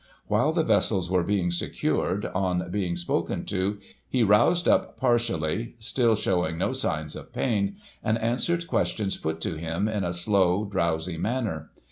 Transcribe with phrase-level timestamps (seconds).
[0.25, 3.77] While the vessels were being secured, on being spoken to,
[4.09, 9.57] he roused up partially (still showing no signs of pain), and answered questions put to
[9.57, 11.69] him, in a slow, drowsy manner.